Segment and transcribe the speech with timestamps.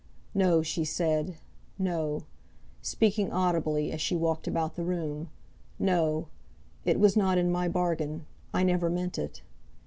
[0.33, 1.35] "No," she said,
[1.77, 2.23] "no,"
[2.81, 5.29] speaking audibly, as she walked about the room;
[5.77, 6.27] "no;
[6.85, 9.43] it was not in my bargain; I never meant it."